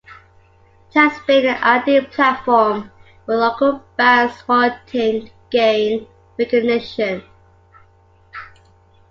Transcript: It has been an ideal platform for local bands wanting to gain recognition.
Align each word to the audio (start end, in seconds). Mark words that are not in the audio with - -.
It 0.95 0.99
has 0.99 1.19
been 1.27 1.45
an 1.45 1.61
ideal 1.63 2.05
platform 2.05 2.91
for 3.27 3.35
local 3.35 3.83
bands 3.97 4.47
wanting 4.47 5.27
to 5.27 5.31
gain 5.51 6.07
recognition. 6.39 7.21